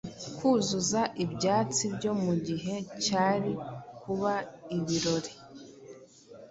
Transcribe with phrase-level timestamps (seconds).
[0.37, 3.51] kuzuza ibyatsi byo mu gihe cyari
[4.01, 4.33] kuba
[4.77, 5.33] ibirori